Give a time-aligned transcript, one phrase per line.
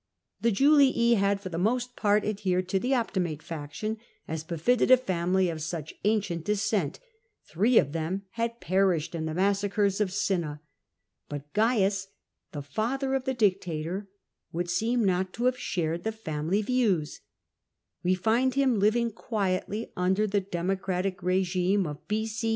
[0.41, 4.97] The Julii had for the most part adhered to the Optimate faction, as befitted a
[4.97, 6.99] family of such ancient descent;
[7.47, 10.59] three of them had perished in the massacres of Cinna,
[11.29, 12.07] but Cains,
[12.51, 14.09] the father of ^ the dictator,
[14.51, 17.21] would seem not to have shared the family views:
[18.01, 22.27] we find him living quietly under the Demo cratic T4gime of B.O.